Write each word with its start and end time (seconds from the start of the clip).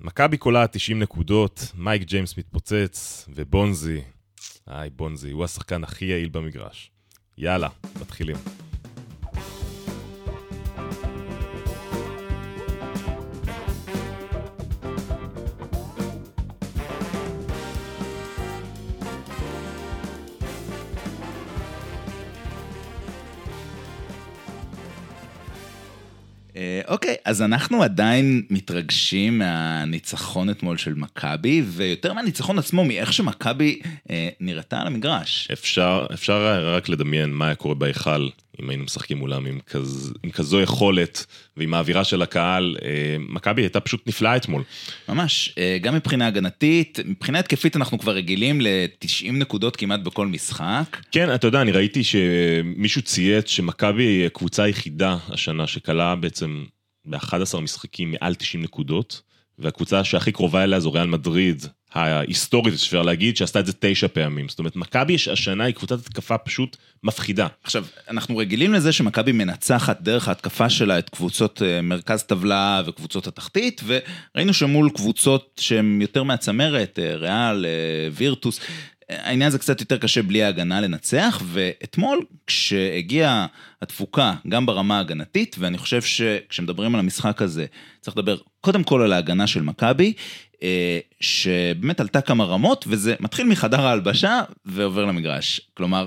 מכבי 0.00 0.36
קולה 0.36 0.66
90 0.66 0.98
נקודות, 0.98 1.72
מייק 1.74 2.02
ג'יימס 2.02 2.38
מתפוצץ, 2.38 3.28
ובונזי, 3.34 4.00
היי 4.66 4.90
בונזי, 4.90 5.30
הוא 5.30 5.44
השחקן 5.44 5.84
הכי 5.84 6.04
יעיל 6.04 6.28
במגרש. 6.28 6.90
יאללה, 7.38 7.68
מתחילים. 8.00 8.36
אוקיי, 26.88 27.14
אז 27.24 27.42
אנחנו 27.42 27.82
עדיין 27.82 28.42
מתרגשים 28.50 29.38
מהניצחון 29.38 30.50
אתמול 30.50 30.76
של 30.76 30.94
מכבי, 30.94 31.62
ויותר 31.66 32.12
מהניצחון 32.12 32.58
עצמו, 32.58 32.84
מאיך 32.84 33.12
שמכבי 33.12 33.80
אה, 34.10 34.28
נראתה 34.40 34.80
על 34.80 34.86
המגרש. 34.86 35.48
אפשר, 35.52 36.06
אפשר 36.14 36.74
רק 36.76 36.88
לדמיין 36.88 37.30
מה 37.30 37.46
היה 37.46 37.54
קורה 37.54 37.74
בהיכל 37.74 38.28
אם 38.62 38.70
היינו 38.70 38.84
משחקים 38.84 39.18
מולם 39.18 39.46
עם, 39.46 39.58
כז, 39.66 40.12
עם 40.22 40.30
כזו 40.30 40.60
יכולת 40.60 41.26
ועם 41.56 41.74
האווירה 41.74 42.04
של 42.04 42.22
הקהל. 42.22 42.76
אה, 42.82 43.16
מכבי 43.18 43.62
הייתה 43.62 43.80
פשוט 43.80 44.02
נפלאה 44.06 44.36
אתמול. 44.36 44.62
ממש, 45.08 45.54
אה, 45.58 45.78
גם 45.82 45.94
מבחינה 45.94 46.26
הגנתית, 46.26 46.98
מבחינה 47.04 47.38
התקפית 47.38 47.76
אנחנו 47.76 47.98
כבר 47.98 48.12
רגילים 48.12 48.60
ל-90 48.60 49.32
נקודות 49.32 49.76
כמעט 49.76 50.00
בכל 50.00 50.26
משחק. 50.26 50.96
כן, 51.12 51.34
אתה 51.34 51.46
יודע, 51.46 51.60
אני 51.60 51.72
ראיתי 51.72 52.04
שמישהו 52.04 53.02
צייץ 53.02 53.48
שמכבי 53.48 54.04
היא 54.04 54.26
הקבוצה 54.26 54.62
היחידה 54.62 55.16
השנה 55.28 55.66
שכלה 55.66 56.14
בעצם 56.14 56.64
ב-11 57.04 57.60
משחקים 57.60 58.10
מעל 58.10 58.34
90 58.34 58.62
נקודות, 58.62 59.22
והקבוצה 59.58 60.04
שהכי 60.04 60.32
קרובה 60.32 60.64
אליה 60.64 60.80
זו 60.80 60.92
ריאל 60.92 61.06
מדריד, 61.06 61.66
ההיסטורית, 61.92 62.74
אפשר 62.74 63.02
להגיד, 63.02 63.36
שעשתה 63.36 63.60
את 63.60 63.66
זה 63.66 63.72
תשע 63.80 64.08
פעמים. 64.08 64.48
זאת 64.48 64.58
אומרת, 64.58 64.76
מכבי 64.76 65.16
השנה 65.32 65.64
היא 65.64 65.74
קבוצת 65.74 65.98
התקפה 65.98 66.38
פשוט 66.38 66.76
מפחידה. 67.02 67.46
עכשיו, 67.62 67.84
אנחנו 68.10 68.36
רגילים 68.36 68.72
לזה 68.72 68.92
שמכבי 68.92 69.32
מנצחת 69.32 70.00
דרך 70.00 70.28
ההתקפה 70.28 70.70
שלה 70.70 70.98
את 70.98 71.08
קבוצות 71.08 71.62
אה, 71.62 71.82
מרכז 71.82 72.22
טבלה 72.22 72.82
וקבוצות 72.86 73.26
התחתית, 73.26 73.80
וראינו 73.86 74.54
שמול 74.54 74.90
קבוצות 74.90 75.60
שהן 75.60 76.02
יותר 76.02 76.22
מהצמרת, 76.22 76.98
אה, 76.98 77.16
ריאל, 77.16 77.66
אה, 77.66 78.08
וירטוס, 78.12 78.60
העניין 79.08 79.48
הזה 79.48 79.58
קצת 79.58 79.80
יותר 79.80 79.98
קשה 79.98 80.22
בלי 80.22 80.42
ההגנה 80.42 80.80
לנצח, 80.80 81.42
ואתמול 81.44 82.24
כשהגיעה 82.46 83.46
התפוקה 83.82 84.34
גם 84.48 84.66
ברמה 84.66 84.96
ההגנתית, 84.96 85.56
ואני 85.58 85.78
חושב 85.78 86.02
שכשמדברים 86.02 86.94
על 86.94 87.00
המשחק 87.00 87.42
הזה, 87.42 87.66
צריך 88.00 88.16
לדבר 88.16 88.36
קודם 88.60 88.84
כל 88.84 89.02
על 89.02 89.12
ההגנה 89.12 89.46
של 89.46 89.62
מכבי, 89.62 90.12
שבאמת 91.20 92.00
עלתה 92.00 92.20
כמה 92.20 92.44
רמות, 92.44 92.84
וזה 92.88 93.14
מתחיל 93.20 93.46
מחדר 93.46 93.80
ההלבשה 93.80 94.40
ועובר 94.64 95.04
למגרש. 95.04 95.60
כלומר, 95.74 96.06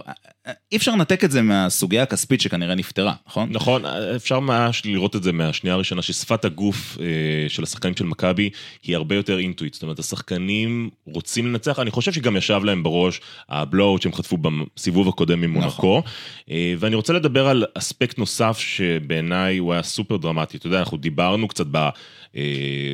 אי 0.71 0.77
אפשר 0.77 0.91
לנתק 0.91 1.23
את 1.23 1.31
זה 1.31 1.41
מהסוגיה 1.41 2.03
הכספית 2.03 2.41
שכנראה 2.41 2.75
נפתרה, 2.75 3.13
נכון? 3.27 3.49
נכון, 3.51 3.85
אפשר 3.85 4.39
ממש 4.39 4.85
לראות 4.85 5.15
את 5.15 5.23
זה 5.23 5.31
מהשנייה 5.31 5.73
הראשונה, 5.73 6.01
ששפת 6.01 6.45
הגוף 6.45 6.97
אה, 7.01 7.05
של 7.49 7.63
השחקנים 7.63 7.95
של 7.97 8.05
מכבי 8.05 8.49
היא 8.83 8.95
הרבה 8.95 9.15
יותר 9.15 9.39
אינטואיט. 9.39 9.73
זאת 9.73 9.83
אומרת, 9.83 9.99
השחקנים 9.99 10.89
רוצים 11.05 11.47
לנצח, 11.47 11.79
אני 11.79 11.91
חושב 11.91 12.11
שגם 12.11 12.37
ישב 12.37 12.61
להם 12.63 12.83
בראש 12.83 13.21
ה 13.49 13.56
blowout 13.56 14.01
שהם 14.01 14.13
חטפו 14.13 14.37
בסיבוב 14.37 15.09
הקודם 15.09 15.41
ממונקו. 15.41 15.67
נכון. 15.67 16.01
אה, 16.51 16.73
ואני 16.79 16.95
רוצה 16.95 17.13
לדבר 17.13 17.47
על 17.47 17.65
אספקט 17.73 18.17
נוסף 18.17 18.57
שבעיניי 18.59 19.57
הוא 19.57 19.73
היה 19.73 19.83
סופר 19.83 20.17
דרמטי. 20.17 20.57
אתה 20.57 20.67
יודע, 20.67 20.79
אנחנו 20.79 20.97
דיברנו 20.97 21.47
קצת 21.47 21.65
ב... 21.71 21.89
אה, 22.35 22.41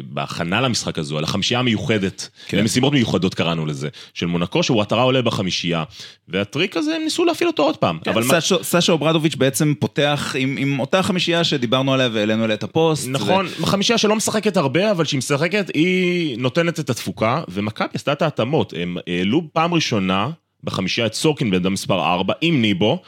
בהכנה 0.09 0.61
למשחק 0.61 0.99
הזו, 0.99 1.17
על 1.17 1.23
החמישייה 1.23 1.59
המיוחדת, 1.59 2.29
כן. 2.47 2.57
למשימות 2.57 2.93
מיוחדות 2.93 3.33
קראנו 3.33 3.65
לזה, 3.65 3.89
של 4.13 4.25
מונקו, 4.25 4.63
שאוואטרה 4.63 5.01
עולה 5.01 5.21
בחמישייה, 5.21 5.83
והטריק 6.27 6.77
הזה 6.77 6.95
הם 6.95 7.01
ניסו 7.03 7.25
להפעיל 7.25 7.47
אותו 7.47 7.63
עוד 7.63 7.77
פעם. 7.77 7.99
כן, 8.03 8.13
סשה, 8.21 8.55
מה... 8.55 8.63
סשה 8.63 8.93
אוברדוביץ' 8.93 9.35
בעצם 9.35 9.73
פותח 9.79 10.35
עם, 10.39 10.55
עם 10.59 10.79
אותה 10.79 11.03
חמישייה 11.03 11.43
שדיברנו 11.43 11.93
עליה 11.93 12.09
והעלינו 12.13 12.45
אליה 12.45 12.55
את 12.55 12.63
הפוסט. 12.63 13.07
נכון, 13.07 13.45
ו... 13.45 13.65
חמישייה 13.65 13.97
שלא 13.97 14.15
משחקת 14.15 14.57
הרבה, 14.57 14.91
אבל 14.91 15.05
כשהיא 15.05 15.17
משחקת 15.17 15.71
היא 15.73 16.37
נותנת 16.37 16.79
את 16.79 16.89
התפוקה, 16.89 17.41
ומכבי 17.47 17.89
עשתה 17.93 18.11
את 18.11 18.21
ההתאמות, 18.21 18.73
הם 18.77 18.97
העלו 19.07 19.41
פעם 19.53 19.73
ראשונה 19.73 20.29
בחמישייה 20.63 21.07
את 21.07 21.13
סורקין 21.13 21.51
בעמדה 21.51 21.69
מספר 21.69 22.03
4 22.03 22.33
עם 22.41 22.61
ניבו, 22.61 23.01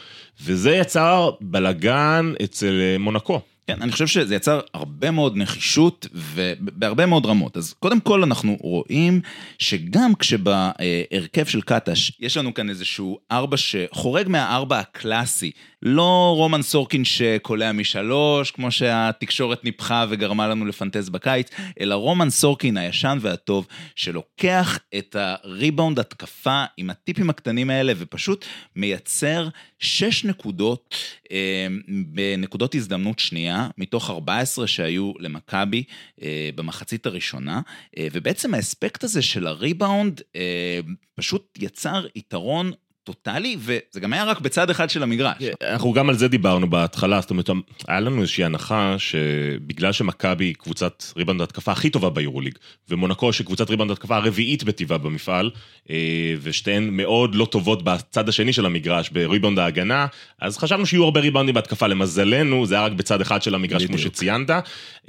וזה 0.43 0.75
יצר 0.75 1.29
בלגן 1.41 2.33
אצל 2.43 2.79
אה, 2.81 2.97
מונקו. 2.97 3.41
כן, 3.69 3.81
אני 3.81 3.91
חושב 3.91 4.07
שזה 4.07 4.35
יצר 4.35 4.59
הרבה 4.73 5.11
מאוד 5.11 5.37
נחישות 5.37 6.07
ובהרבה 6.13 7.05
מאוד 7.05 7.25
רמות. 7.25 7.57
אז 7.57 7.73
קודם 7.73 7.99
כל 7.99 8.23
אנחנו 8.23 8.57
רואים 8.61 9.21
שגם 9.59 10.15
כשבהרכב 10.15 11.45
של 11.45 11.61
קטש 11.61 12.11
יש 12.19 12.37
לנו 12.37 12.53
כאן 12.53 12.69
איזשהו 12.69 13.19
ארבע 13.31 13.57
שחורג 13.57 14.27
מהארבע 14.27 14.79
הקלאסי, 14.79 15.51
לא 15.81 16.33
רומן 16.35 16.61
סורקין 16.61 17.05
שקולע 17.05 17.71
משלוש, 17.71 18.51
כמו 18.51 18.71
שהתקשורת 18.71 19.63
ניפחה 19.63 20.05
וגרמה 20.09 20.47
לנו 20.47 20.65
לפנטז 20.65 21.09
בקיץ, 21.09 21.49
אלא 21.79 21.95
רומן 21.95 22.29
סורקין 22.29 22.77
הישן 22.77 23.17
והטוב, 23.21 23.67
שלוקח 23.95 24.79
את 24.97 25.15
הריבאונד 25.19 25.99
התקפה 25.99 26.63
עם 26.77 26.89
הטיפים 26.89 27.29
הקטנים 27.29 27.69
האלה 27.69 27.93
ופשוט 27.97 28.45
מייצר 28.75 29.47
שש 29.79 30.25
נקודות 30.25 30.95
אה, 31.31 31.67
בנקודות 31.87 32.75
הזדמנות 32.75 33.19
שנייה, 33.19 33.69
מתוך 33.77 34.09
14 34.09 34.67
שהיו 34.67 35.13
למכבי 35.19 35.83
אה, 36.21 36.49
במחצית 36.55 37.05
הראשונה, 37.05 37.61
אה, 37.97 38.07
ובעצם 38.11 38.53
האספקט 38.53 39.03
הזה 39.03 39.21
של 39.21 39.47
הריבאונד 39.47 40.21
אה, 40.35 40.79
פשוט 41.15 41.57
יצר 41.61 42.05
יתרון 42.15 42.71
טוטאלי, 43.03 43.55
וזה 43.59 43.99
גם 43.99 44.13
היה 44.13 44.23
רק 44.23 44.39
בצד 44.39 44.69
אחד 44.69 44.89
של 44.89 45.03
המגרש. 45.03 45.37
אנחנו 45.63 45.93
גם 45.93 46.09
על 46.09 46.15
זה 46.15 46.27
דיברנו 46.27 46.69
בהתחלה, 46.69 47.21
זאת 47.21 47.29
אומרת, 47.29 47.49
היה 47.87 47.99
לנו 47.99 48.21
איזושהי 48.21 48.43
הנחה 48.43 48.95
שבגלל 48.97 49.91
שמכבי 49.91 50.45
היא 50.45 50.55
קבוצת 50.55 51.03
ריבנד 51.17 51.41
התקפה 51.41 51.71
הכי 51.71 51.89
טובה 51.89 52.09
ביורוליג, 52.09 52.53
ומונקו 52.89 53.33
שקבוצת 53.33 53.69
ריבאונד 53.69 53.91
התקפה 53.91 54.15
הרביעית 54.15 54.63
בטיבה 54.63 54.97
במפעל, 54.97 55.49
אה, 55.89 55.95
ושתיהן 56.41 56.89
מאוד 56.89 57.35
לא 57.35 57.45
טובות 57.45 57.83
בצד 57.83 58.29
השני 58.29 58.53
של 58.53 58.65
המגרש, 58.65 59.09
בריבאונד 59.09 59.59
ההגנה, 59.59 60.05
אז 60.41 60.57
חשבנו 60.57 60.85
שיהיו 60.85 61.03
הרבה 61.03 61.19
ריבאונדים 61.19 61.55
בהתקפה, 61.55 61.87
למזלנו, 61.87 62.65
זה 62.65 62.75
היה 62.75 62.85
רק 62.85 62.91
בצד 62.91 63.21
אחד 63.21 63.41
של 63.41 63.55
המגרש, 63.55 63.83
בדיוק. 63.83 63.91
כמו 63.91 63.99
שציינת. 63.99 64.49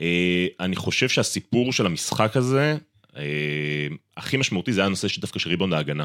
אה, 0.01 0.47
אני 0.61 0.77
חושב 0.77 1.09
שהסיפור 1.09 1.73
של 1.73 1.87
המשחק 1.87 2.37
הזה, 2.37 2.77
אה, 3.17 3.23
הכי 4.17 4.37
משמעותי 4.37 4.73
זה 4.73 4.81
היה 4.81 4.87
הנושא 4.87 5.09
שדווקא 5.09 5.39
של 5.39 5.51
ריבאונד 5.51 5.73
ההגנה. 5.73 6.05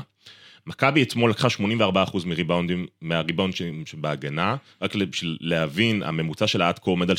מכבי 0.67 1.03
אתמול 1.03 1.29
לקחה 1.29 1.47
84% 1.47 2.25
מריבאונדים, 2.25 2.85
מהריבאונד 3.01 3.53
שבהגנה, 3.85 4.55
רק 4.81 4.95
בשביל 4.95 5.37
להבין, 5.41 6.03
הממוצע 6.03 6.47
שלה 6.47 6.67
עד 6.67 6.79
כה 6.79 6.91
עומד 6.91 7.09
על 7.09 7.15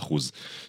66%. 0.00 0.14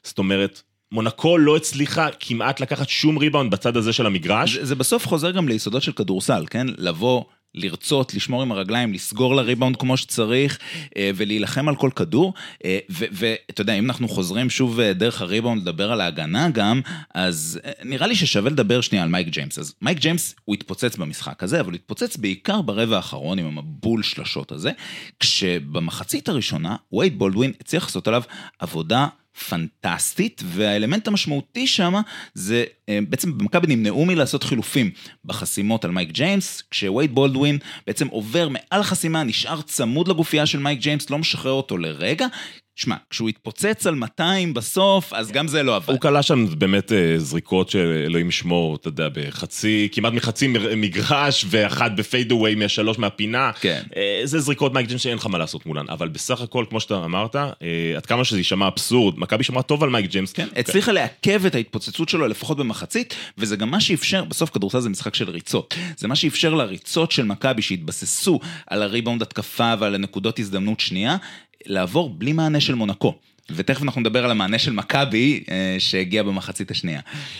זאת 0.03 0.17
אומרת, 0.17 0.61
מונקו 0.91 1.37
לא 1.37 1.57
הצליחה 1.57 2.07
כמעט 2.19 2.59
לקחת 2.59 2.89
שום 2.89 3.17
ריבאונד 3.17 3.51
בצד 3.51 3.77
הזה 3.77 3.93
של 3.93 4.05
המגרש. 4.05 4.53
זה, 4.53 4.65
זה 4.65 4.75
בסוף 4.75 5.07
חוזר 5.07 5.31
גם 5.31 5.47
ליסודות 5.47 5.83
של 5.83 5.91
כדורסל, 5.91 6.45
כן? 6.49 6.67
לבוא, 6.77 7.23
לרצות, 7.55 8.13
לשמור 8.13 8.41
עם 8.41 8.51
הרגליים, 8.51 8.93
לסגור 8.93 9.35
לריבאונד 9.35 9.75
כמו 9.75 9.97
שצריך 9.97 10.59
אה, 10.97 11.11
ולהילחם 11.15 11.69
על 11.69 11.75
כל 11.75 11.89
כדור. 11.95 12.33
אה, 12.65 12.79
ואתה 12.89 13.61
יודע, 13.61 13.73
אם 13.73 13.85
אנחנו 13.85 14.07
חוזרים 14.07 14.49
שוב 14.49 14.79
אה, 14.79 14.93
דרך 14.93 15.21
הריבאונד 15.21 15.61
לדבר 15.61 15.91
על 15.91 16.01
ההגנה 16.01 16.49
גם, 16.49 16.81
אז 17.15 17.59
נראה 17.83 18.07
לי 18.07 18.15
ששווה 18.15 18.49
לדבר 18.49 18.81
שנייה 18.81 19.03
על 19.03 19.09
מייק 19.09 19.27
ג'יימס. 19.27 19.59
אז 19.59 19.73
מייק 19.81 19.99
ג'יימס 19.99 20.35
הוא 20.45 20.55
התפוצץ 20.55 20.95
במשחק 20.95 21.43
הזה, 21.43 21.59
אבל 21.59 21.69
הוא 21.69 21.75
התפוצץ 21.75 22.17
בעיקר 22.17 22.61
ברבע 22.61 22.95
האחרון 22.95 23.39
עם 23.39 23.45
המבול 23.45 24.03
שלשות 24.03 24.51
הזה, 24.51 24.71
כשבמחצית 25.19 26.29
הראשונה 26.29 26.75
וייד 26.93 27.19
בולדווין 27.19 27.51
הצליח 27.61 27.83
לעשות 27.83 28.07
עליו 28.07 28.23
עבודה 28.59 29.07
פנטסטית, 29.49 30.41
והאלמנט 30.45 31.07
המשמעותי 31.07 31.67
שם 31.67 31.93
זה 32.33 32.63
אה, 32.89 32.99
בעצם 33.09 33.37
במכבי 33.37 33.75
נמנעו 33.75 34.05
מלעשות 34.05 34.43
חילופים 34.43 34.91
בחסימות 35.25 35.85
על 35.85 35.91
מייק 35.91 36.11
ג'יימס, 36.11 36.63
כשווייד 36.71 37.15
בולדווין 37.15 37.57
בעצם 37.87 38.07
עובר 38.07 38.49
מעל 38.49 38.83
חסימה, 38.83 39.23
נשאר 39.23 39.61
צמוד 39.61 40.07
לגופייה 40.07 40.45
של 40.45 40.59
מייק 40.59 40.79
ג'יימס, 40.79 41.09
לא 41.09 41.17
משחרר 41.17 41.51
אותו 41.51 41.77
לרגע, 41.77 42.27
שמע, 42.75 42.95
כשהוא 43.09 43.29
התפוצץ 43.29 43.87
על 43.87 43.95
200 43.95 44.53
בסוף, 44.53 45.13
אז 45.13 45.31
גם 45.31 45.47
זה 45.47 45.63
לא 45.63 45.75
עבד. 45.75 45.89
הוא 45.89 45.99
קלע 45.99 46.23
שם 46.23 46.45
באמת 46.57 46.91
אה, 46.91 47.13
זריקות 47.17 47.69
של 47.69 48.03
אלוהים 48.05 48.29
ישמור, 48.29 48.75
אתה 48.75 48.87
יודע, 48.87 49.07
בחצי, 49.13 49.89
כמעט 49.91 50.13
מחצי 50.13 50.47
מגרש, 50.77 51.45
ואחת 51.49 51.91
ב 51.95 52.02
fadeaway 52.02 52.55
מהשלוש 52.55 52.99
מהפינה. 52.99 53.51
כן. 53.59 53.81
אה, 53.95 54.21
זה 54.23 54.39
זריקות 54.39 54.73
מייק 54.73 54.87
ג'יימס 54.87 55.01
שאין 55.01 55.17
לך 55.17 55.25
מה 55.25 55.37
לעשות 55.37 55.65
מולן, 55.65 55.85
אבל 55.89 56.07
בסך 56.07 56.41
הכל, 56.41 56.65
כמו 56.69 56.79
שאתה 56.79 57.05
אמרת, 57.05 57.35
אה, 57.35 57.47
עד 57.95 58.05
כמה 58.05 58.23
שזה 58.23 58.39
יישמע 58.39 58.67
אבסורד, 58.67 59.19
מכבי 59.19 59.43
שמרה 59.43 59.63
טוב 59.63 59.83
על 59.83 59.89
מייק 59.89 60.05
ג'יימס. 60.05 60.33
כן, 60.33 60.47
הצליחה 60.55 60.91
לעכב 60.91 61.45
את 61.45 61.55
ההתפוצצות 61.55 62.09
שלו 62.09 62.27
לפחות 62.27 62.57
במחצית, 62.57 63.15
וזה 63.37 63.55
גם 63.55 63.71
מה 63.71 63.81
שאפשר, 63.81 64.23
בסוף 64.23 64.49
כדורסל 64.49 64.79
זה 64.79 64.89
משחק 64.89 65.15
של 65.15 65.29
ריצות. 65.29 65.75
זה 65.97 66.07
מה 66.07 66.15
שאפשר 66.15 66.53
לריצות 66.53 67.11
של 67.11 67.25
מכבי 67.25 67.61
שהתבססו 67.61 68.39
על 68.67 68.83
הריבאונד 68.83 69.21
התקפה 69.21 69.73
ועל 69.79 69.95
הנקודות 69.95 70.39
הזדמנות 70.39 70.79
שנייה, 70.79 71.17
לעבור 71.65 72.09
בלי 72.09 72.33
מענה 72.33 72.59
של 72.59 72.75
מונקו. 72.75 73.13
ותכף 73.55 73.83
אנחנו 73.83 74.01
נדבר 74.01 74.25
על 74.25 74.31
המענה 74.31 74.57
של 74.57 74.71
מכבי 74.71 75.43
אה, 75.51 75.75
שהגיע 75.79 76.23
במחצית 76.23 76.71
השנייה. 76.71 76.99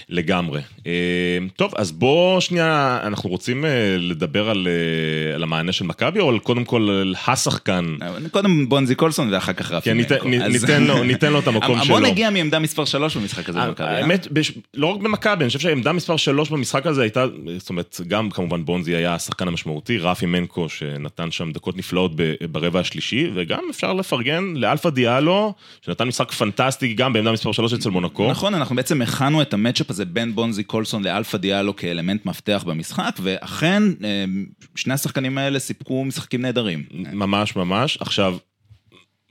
לגמרי. 0.09 0.61
אה, 0.87 0.91
טוב, 1.55 1.73
אז 1.75 1.91
בוא 1.91 2.39
שנייה, 2.39 2.99
אנחנו 3.03 3.29
רוצים 3.29 3.65
אה, 3.65 3.95
לדבר 3.99 4.49
על, 4.49 4.67
על 5.35 5.43
המענה 5.43 5.71
של 5.71 5.85
מכבי, 5.85 6.19
או 6.19 6.39
קודם 6.39 6.65
כל 6.65 6.89
על 7.01 7.15
השחקן? 7.27 7.95
קודם 8.31 8.69
בונזי 8.69 8.95
קולסון 8.95 9.33
ואחר 9.33 9.53
כך 9.53 9.71
רפי 9.71 9.89
כן. 9.89 9.97
ניתן, 9.97 10.15
אז... 10.43 10.51
ניתן, 10.51 10.83
לו, 10.83 11.03
ניתן 11.03 11.31
לו 11.31 11.39
את 11.39 11.47
המקום 11.47 11.83
שלו. 11.83 11.95
המון 11.97 12.05
הגיע 12.05 12.29
מעמדה 12.29 12.59
מספר 12.59 12.85
3 12.85 13.17
במשחק 13.17 13.49
הזה 13.49 13.59
במכבי. 13.59 13.87
האמת, 13.87 14.27
בש... 14.31 14.51
לא 14.73 14.87
רק 14.87 15.01
במכבי, 15.01 15.43
אני 15.43 15.47
חושב 15.47 15.59
שעמדה 15.59 15.91
מספר 15.91 16.17
3 16.17 16.49
במשחק 16.49 16.85
הזה 16.85 17.01
הייתה, 17.01 17.25
זאת 17.57 17.69
אומרת, 17.69 18.01
גם 18.07 18.29
כמובן 18.29 18.65
בונזי 18.65 18.95
היה 18.95 19.15
השחקן 19.15 19.47
המשמעותי, 19.47 19.97
רפי 19.97 20.25
מנקו 20.25 20.69
שנתן 20.69 21.31
שם 21.31 21.51
דקות 21.51 21.77
נפלאות 21.77 22.11
ברבע 22.51 22.79
השלישי, 22.79 23.29
וגם 23.33 23.63
אפשר 23.69 23.93
לפרגן 23.93 24.53
לאלפא 24.55 24.89
דיאלו, 24.89 25.53
שנתן 25.81 26.00
משחק 26.06 26.31
פנטסטי 26.31 26.94
גם 26.94 27.13
בעמדה 27.13 27.31
מספר 27.31 27.51
3 27.51 27.74
אצל 27.74 27.89
מונקו. 27.89 28.31
נכון, 28.31 28.53
אנחנו 28.53 28.75
בעצם 28.75 29.01
הכנו 29.01 29.42
את 29.42 29.53
ה 29.53 29.58
matchup 29.58 29.89
הזה 29.89 30.06
בין 30.06 30.36
בונזי 30.36 30.63
קולסון 30.63 31.03
לאלפא 31.03 31.38
דיאלו 31.38 31.75
כאלמנט 31.75 32.25
מפתח 32.25 32.63
במשחק, 32.68 33.15
ואכן, 33.21 33.83
אה, 34.03 34.25
שני 34.75 34.94
השחקנים 34.94 35.38
האלה 35.38 35.59
סיפקו 35.59 36.06
משחקים 36.06 36.42
נהדרים. 36.42 36.83
ממש 37.13 37.56
ממש. 37.56 37.98
עכשיו, 38.01 38.38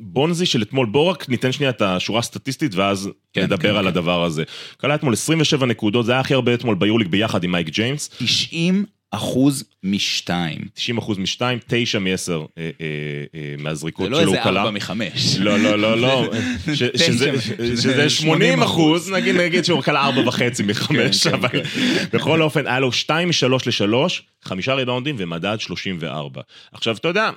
בונזי 0.01 0.47
של 0.47 0.63
אתמול, 0.63 0.87
בואו 0.87 1.09
רק 1.09 1.29
ניתן 1.29 1.53
שנייה 1.53 1.71
את 1.71 1.83
השורה 1.83 2.19
הסטטיסטית 2.19 2.75
ואז 2.75 3.11
כן, 3.33 3.43
נדבר 3.43 3.57
כן, 3.57 3.77
על 3.77 3.83
כן. 3.83 3.87
הדבר 3.87 4.25
הזה. 4.25 4.45
קלע 4.77 4.95
אתמול 4.95 5.13
27 5.13 5.67
נקודות, 5.67 6.07
זה 6.07 6.13
היה 6.13 6.21
הכי 6.21 6.35
הרבה 6.35 6.55
אתמול 6.55 6.75
ביורוליג 6.75 7.09
ביחד 7.09 7.45
עם 7.45 7.53
מייק 7.53 7.69
ג'יימס. 7.69 8.09
90 8.09 8.85
אחוז 9.11 9.65
משתיים. 9.83 10.59
90 10.75 10.99
אחוז 10.99 11.19
משתיים, 11.19 11.59
תשע 11.67 11.99
מעשר 11.99 12.45
אה, 12.59 12.71
אה, 12.81 12.87
אה, 13.35 13.55
מהזריקות 13.59 14.07
שלו 14.07 14.19
הוא 14.19 14.25
קלה. 14.25 14.35
זה 14.35 14.41
לא 14.45 14.49
איזה 14.49 14.61
ארבע 14.61 14.71
מחמש. 14.71 15.37
לא, 15.37 15.59
לא, 15.59 15.79
לא, 15.79 15.99
לא. 15.99 16.31
שזה 17.83 18.11
80 18.11 18.63
אחוז, 18.63 19.13
נגיד 19.13 19.37
נגיד 19.37 19.65
שהוא 19.65 19.83
קלה 19.83 20.05
ארבע 20.05 20.29
וחצי 20.29 20.63
מחמש, 20.71 21.27
אבל 21.27 21.61
בכל 22.13 22.43
אופן, 22.43 22.67
היה 22.67 22.81
לו 22.81 22.93
שתיים 22.93 23.29
משלוש 23.29 23.67
לשלוש, 23.67 24.23
חמישה 24.43 24.75
ריבאונדים 24.75 25.17
ומדד 25.19 25.57
34. 25.61 26.41
עכשיו, 26.73 26.97
אתה 26.97 27.09
יודע, 27.09 27.31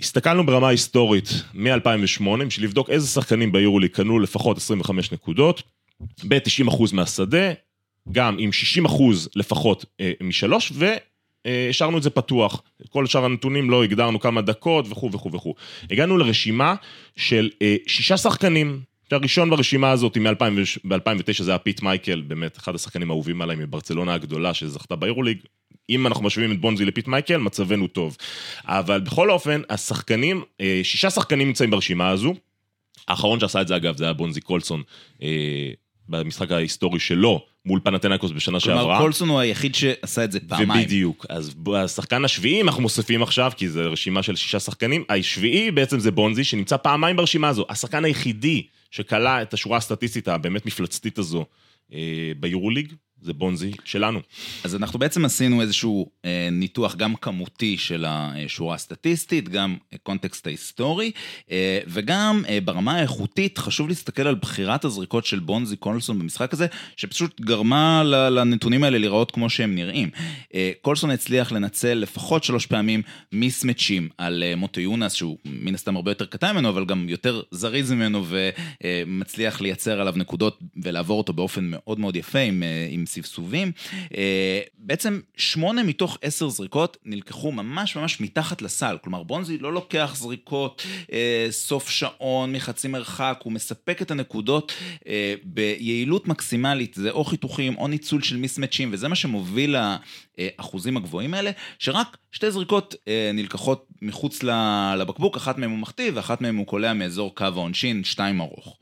הסתכלנו 0.00 0.46
ברמה 0.46 0.68
היסטורית 0.68 1.42
מ-2008, 1.54 2.44
בשביל 2.46 2.66
לבדוק 2.66 2.90
איזה 2.90 3.06
שחקנים 3.06 3.52
ביורולי 3.52 3.88
קנו 3.88 4.18
לפחות 4.18 4.56
25 4.56 5.12
נקודות, 5.12 5.62
ב-90% 6.28 6.82
מהשדה, 6.92 7.52
גם 8.12 8.36
עם 8.38 8.50
60% 8.86 9.02
לפחות 9.36 9.84
אה, 10.00 10.12
משלוש, 10.20 10.72
והשארנו 11.46 11.98
את 11.98 12.02
זה 12.02 12.10
פתוח. 12.10 12.62
כל 12.88 13.06
שאר 13.06 13.24
הנתונים 13.24 13.70
לא 13.70 13.84
הגדרנו 13.84 14.20
כמה 14.20 14.42
דקות 14.42 14.86
וכו' 14.88 15.12
וכו' 15.12 15.32
וכו'. 15.32 15.54
הגענו 15.90 16.18
לרשימה 16.18 16.74
של 17.16 17.50
אה, 17.62 17.76
שישה 17.86 18.16
שחקנים. 18.16 18.80
הראשון 19.10 19.50
ברשימה 19.50 19.90
הזאת 19.90 20.16
ב-2009 20.18 21.42
זה 21.42 21.50
היה 21.50 21.58
פיט 21.58 21.82
מייקל, 21.82 22.20
באמת 22.20 22.56
אחד 22.56 22.74
השחקנים 22.74 23.10
האהובים 23.10 23.42
עליי 23.42 23.56
מברצלונה 23.56 24.14
הגדולה 24.14 24.54
שזכתה 24.54 24.96
ביורוליג, 24.96 25.38
אם 25.90 26.06
אנחנו 26.06 26.24
משווים 26.24 26.52
את 26.52 26.60
בונזי 26.60 26.84
לפיט 26.84 27.08
מייקל, 27.08 27.36
מצבנו 27.36 27.86
טוב. 27.86 28.16
אבל 28.64 29.00
בכל 29.00 29.30
אופן, 29.30 29.62
השחקנים, 29.70 30.42
אה, 30.60 30.80
שישה 30.82 31.10
שחקנים 31.10 31.48
נמצאים 31.48 31.70
ברשימה 31.70 32.08
הזו. 32.08 32.34
האחרון 33.08 33.40
שעשה 33.40 33.60
את 33.60 33.68
זה 33.68 33.76
אגב, 33.76 33.96
זה 33.96 34.04
היה 34.04 34.12
בונזי 34.12 34.40
קולסון, 34.40 34.82
אה, 35.22 35.70
במשחק 36.08 36.50
ההיסטורי 36.50 36.98
שלו, 36.98 37.44
מול 37.66 37.80
פנאתינייקוס 37.84 38.30
בשנה 38.30 38.60
שעברה. 38.60 38.82
כלומר, 38.82 38.98
קולסון 38.98 39.28
הוא 39.28 39.38
היחיד 39.38 39.74
שעשה 39.74 40.24
את 40.24 40.32
זה 40.32 40.40
פעמיים. 40.40 40.70
ובדיוק. 40.70 41.26
אז 41.28 41.54
השחקן 41.76 42.24
השביעי 42.24 42.62
אנחנו 42.62 42.82
מוסיפים 42.82 43.22
עכשיו, 43.22 43.52
כי 43.56 43.68
זו 43.68 43.80
רשימה 43.92 44.22
של 44.22 44.36
שישה 44.36 44.60
שחקנים. 44.60 45.04
השביעי 45.08 45.70
בעצם 45.70 45.98
זה 45.98 46.10
בונזי, 46.10 46.44
שנמצא 46.44 46.76
פעמיים 46.76 47.16
ברשימה 47.16 47.48
הזו. 47.48 47.64
השחקן 47.68 48.04
היחידי 48.04 48.62
שכלה 48.90 49.42
את 49.42 49.54
השורה 49.54 49.76
הסטטיסטית 49.76 50.28
הבאמת 50.28 50.66
מפלצתית 50.66 51.18
הזו 51.18 51.44
אה, 51.92 52.32
ביורוליג, 52.40 52.92
זה 53.22 53.32
בונזי 53.32 53.72
שלנו. 53.84 54.20
אז 54.64 54.76
אנחנו 54.76 54.98
בעצם 54.98 55.24
עשינו 55.24 55.60
איזשהו 55.60 56.10
אה, 56.24 56.48
ניתוח 56.52 56.96
גם 56.96 57.14
כמותי 57.14 57.78
של 57.78 58.04
השורה 58.08 58.74
הסטטיסטית, 58.74 59.48
גם 59.48 59.76
קונטקסט 60.02 60.46
ההיסטורי, 60.46 61.10
אה, 61.50 61.80
וגם 61.86 62.42
אה, 62.48 62.58
ברמה 62.64 62.96
האיכותית 62.96 63.58
חשוב 63.58 63.88
להסתכל 63.88 64.22
על 64.22 64.34
בחירת 64.34 64.84
הזריקות 64.84 65.26
של 65.26 65.38
בונזי 65.38 65.76
קולסון 65.76 66.18
במשחק 66.18 66.52
הזה, 66.52 66.66
שפשוט 66.96 67.40
גרמה 67.40 68.02
לנתונים 68.04 68.84
האלה 68.84 68.98
להיראות 68.98 69.30
כמו 69.30 69.50
שהם 69.50 69.74
נראים. 69.74 70.10
אה, 70.54 70.72
קולסון 70.82 71.10
הצליח 71.10 71.52
לנצל 71.52 71.94
לפחות 71.94 72.44
שלוש 72.44 72.66
פעמים 72.66 73.02
מיסמצ'ים 73.32 74.08
על 74.18 74.42
אה, 74.46 74.56
מוטו 74.56 74.80
יונס, 74.80 75.12
שהוא 75.12 75.36
מן 75.44 75.74
הסתם 75.74 75.96
הרבה 75.96 76.10
יותר 76.10 76.26
קטן 76.26 76.52
ממנו, 76.52 76.68
אבל 76.68 76.84
גם 76.84 77.08
יותר 77.08 77.42
זריז 77.50 77.92
ממנו 77.92 78.24
ומצליח 78.28 79.60
לייצר 79.60 80.00
עליו 80.00 80.14
נקודות 80.16 80.58
ולעבור 80.82 81.18
אותו 81.18 81.32
באופן 81.32 81.64
מאוד 81.64 82.00
מאוד 82.00 82.16
יפה 82.16 82.38
עם, 82.38 82.62
אה, 82.62 82.88
עם 82.90 83.06
סבסובים. 83.10 83.72
אה, 84.16 84.60
בעצם 84.78 85.20
שמונה 85.36 85.82
מתוך 85.82 86.18
עשר 86.22 86.48
זריקות 86.48 86.96
נלקחו 87.04 87.52
ממש 87.52 87.96
ממש 87.96 88.20
מתחת 88.20 88.62
לסל. 88.62 88.96
כלומר, 89.02 89.22
בונזי 89.22 89.58
לא 89.58 89.72
לוקח 89.72 90.14
זריקות 90.16 90.86
אה, 91.12 91.46
סוף 91.50 91.90
שעון 91.90 92.52
מחצי 92.52 92.88
מרחק, 92.88 93.40
הוא 93.42 93.52
מספק 93.52 94.02
את 94.02 94.10
הנקודות 94.10 94.72
אה, 95.06 95.34
ביעילות 95.44 96.28
מקסימלית, 96.28 96.94
זה 96.94 97.10
או 97.10 97.24
חיתוכים 97.24 97.78
או 97.78 97.88
ניצול 97.88 98.22
של 98.22 98.36
מיסמצ'ים, 98.36 98.88
וזה 98.92 99.08
מה 99.08 99.14
שמוביל 99.14 99.76
לאחוזים 100.38 100.96
הגבוהים 100.96 101.34
האלה, 101.34 101.50
שרק 101.78 102.16
שתי 102.32 102.50
זריקות 102.50 102.94
נלקחות 103.34 103.86
מחוץ 104.02 104.42
לבקבוק, 104.98 105.36
אחת 105.36 105.58
מהן 105.58 105.70
הוא 105.70 105.78
מחטיא 105.78 106.10
ואחת 106.14 106.40
מהן 106.40 106.56
הוא 106.56 106.66
קולע 106.66 106.92
מאזור 106.92 107.34
קו 107.34 107.44
העונשין, 107.44 108.04
שתיים 108.04 108.40
ארוך. 108.40 108.76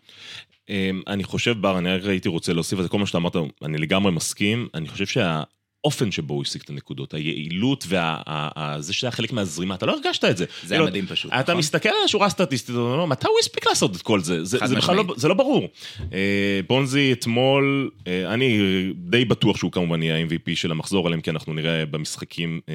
אמ, 0.70 1.02
אני 1.06 1.24
חושב, 1.24 1.60
בר, 1.60 1.78
אני 1.78 1.92
רק 1.92 2.04
הייתי 2.04 2.28
רוצה 2.28 2.52
להוסיף 2.52 2.78
על 2.78 2.82
זה, 2.82 2.88
כל 2.88 2.98
מה 2.98 3.06
שאתה 3.06 3.18
אמרת, 3.18 3.36
אני 3.64 3.78
לגמרי 3.78 4.12
מסכים. 4.12 4.68
אני 4.74 4.88
חושב 4.88 5.06
שהאופן 5.06 6.10
שבו 6.10 6.34
הוא 6.34 6.42
השיג 6.42 6.62
את 6.64 6.70
הנקודות, 6.70 7.14
היעילות 7.14 7.86
וזה 7.88 8.92
שזה 8.92 9.06
היה 9.06 9.12
חלק 9.12 9.32
מהזרימה, 9.32 9.74
אתה 9.74 9.86
לא 9.86 9.92
הרגשת 9.92 10.24
את 10.24 10.36
זה. 10.36 10.44
זה 10.64 10.74
היה 10.74 10.84
מדהים 10.84 11.06
פשוט, 11.06 11.32
אתה 11.32 11.42
נכון? 11.42 11.56
מסתכל 11.56 11.88
על 11.88 12.04
השורה 12.04 12.26
הסטטיסטית, 12.26 12.74
מתי 13.08 13.26
הוא 13.26 13.36
הספיק 13.40 13.66
לעשות 13.66 13.96
את 13.96 14.02
כל 14.02 14.20
זה? 14.20 14.44
זה 14.44 14.76
בכלל 14.76 14.96
לא, 14.96 15.04
זה 15.16 15.28
לא 15.28 15.34
ברור. 15.34 15.68
אה, 16.12 16.60
בונזי 16.68 17.12
אתמול, 17.12 17.90
אה, 18.06 18.34
אני 18.34 18.58
די 18.94 19.24
בטוח 19.24 19.56
שהוא 19.56 19.72
כמובן 19.72 20.02
יהיה 20.02 20.16
ה-MVP 20.16 20.50
של 20.54 20.70
המחזור, 20.70 21.06
עליהם, 21.06 21.20
כי 21.20 21.30
אנחנו 21.30 21.54
נראה 21.54 21.86
במשחקים 21.86 22.60
אה, 22.68 22.74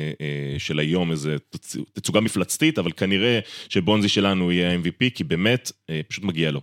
של 0.58 0.80
היום 0.80 1.12
איזה 1.12 1.36
תצוגה 1.94 2.22
מפלצתית, 2.22 2.80
אבל 2.80 2.92
כנראה 2.92 3.40
שבונזי 3.70 4.10
שלנו 4.10 4.52
יהיה 4.52 4.72
ה-MVP, 4.72 5.10
כי 5.16 5.24
באמת, 5.24 5.72
פשוט 6.08 6.24
מגיע 6.24 6.52
לו. 6.52 6.62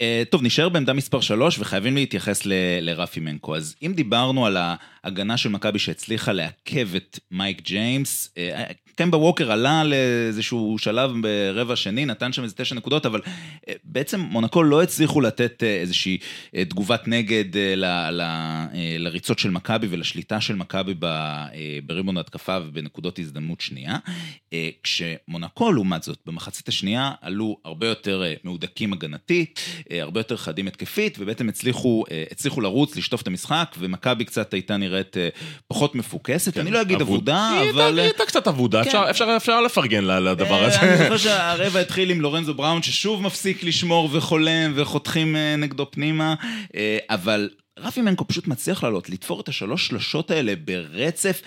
אה, 0.00 0.22
טוב, 0.30 0.42
נשאר 0.42 0.68
בעמדה 0.68 0.92
מספר 0.92 1.20
3 1.20 1.58
וחייבים 1.58 1.94
להתייחס 1.94 2.46
ל- 2.46 2.52
לרפי 2.80 3.20
מנקו. 3.20 3.56
אז 3.56 3.74
אם 3.82 3.92
דיברנו 3.96 4.46
על 4.46 4.56
ההגנה 5.04 5.36
של 5.36 5.48
מכבי 5.48 5.78
שהצליחה 5.78 6.32
לעכב 6.32 6.94
את 6.96 7.18
מייק 7.30 7.62
ג'יימס, 7.62 8.32
אה, 8.38 8.64
קמבה 8.94 9.18
ווקר 9.18 9.52
עלה 9.52 9.84
לאיזשהו 9.84 10.76
שלב 10.78 11.10
ברבע 11.22 11.76
שני, 11.76 12.06
נתן 12.06 12.32
שם 12.32 12.42
איזה 12.42 12.54
תשע 12.54 12.74
נקודות, 12.74 13.06
אבל 13.06 13.20
אה, 13.68 13.74
בעצם 13.84 14.20
מונקו 14.20 14.62
לא 14.62 14.82
הצליחו 14.82 15.20
לתת 15.20 15.62
איזושהי 15.62 16.18
תגובת 16.68 17.08
נגד 17.08 17.56
ל- 17.56 18.10
ל- 18.10 18.66
לריצות 18.98 19.38
של 19.38 19.50
מכבי 19.50 19.86
ולשליטה 19.90 20.40
של 20.40 20.54
מכבי 20.54 20.94
בריבון 21.86 22.16
ההתקפה 22.16 22.58
ובנקודות 22.66 23.18
הזדמנות 23.18 23.60
שנייה. 23.60 23.96
כשמונקו, 24.82 25.72
לעומת 25.72 26.02
זאת, 26.02 26.18
במחצית 26.26 26.68
השנייה 26.68 27.12
עלו 27.20 27.56
הרבה 27.64 27.88
יותר 27.88 28.22
מהודקים 28.44 28.92
הגנתית. 28.92 29.60
אה, 29.92 30.02
הרבה 30.02 30.20
יותר 30.20 30.36
חדים 30.36 30.66
התקפית, 30.66 31.16
ובעצם 31.20 31.48
הצליחו, 31.48 32.04
אה, 32.10 32.24
הצליחו 32.30 32.60
לרוץ, 32.60 32.96
לשטוף 32.96 33.22
את 33.22 33.26
המשחק, 33.26 33.74
ומכבי 33.78 34.24
קצת 34.24 34.54
הייתה 34.54 34.76
נראית 34.76 35.16
אה, 35.16 35.28
פחות 35.68 35.94
מפוקסת. 35.94 36.54
כן, 36.54 36.60
אני 36.60 36.70
לא 36.70 36.80
אגיד 36.80 37.00
אבודה, 37.00 37.50
אבל... 37.70 37.98
היא 37.98 38.04
הייתה 38.04 38.24
קצת 38.26 38.48
אבודה, 38.48 38.84
כן. 38.84 38.88
אפשר, 38.88 39.04
אפשר, 39.10 39.34
אפשר 39.36 39.60
לפרגן 39.60 40.04
לדבר 40.04 40.64
הזה. 40.64 40.80
אני 40.80 40.96
זוכר 40.96 41.16
שהרבע 41.24 41.80
התחיל 41.80 42.10
עם 42.10 42.20
לורנזו 42.20 42.54
בראון, 42.54 42.82
ששוב 42.82 43.22
מפסיק 43.22 43.64
לשמור 43.64 44.08
וחולם, 44.12 44.72
וחותכים 44.74 45.36
נגדו 45.58 45.90
פנימה, 45.90 46.34
אבל 47.08 47.48
רפי 47.82 48.00
מנקו 48.00 48.28
פשוט 48.28 48.46
מצליח 48.46 48.84
לעלות, 48.84 49.10
לתפור 49.10 49.40
את 49.40 49.48
השלוש 49.48 49.86
שלשות 49.86 50.30
האלה 50.30 50.56
ברצף, 50.64 51.42